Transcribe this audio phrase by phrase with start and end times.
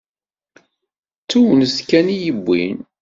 [1.23, 2.79] D tewnef kan i y-iwwin.